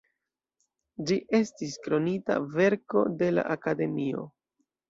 [1.09, 4.27] Ĝi estis "Kronita verko de la Akademio".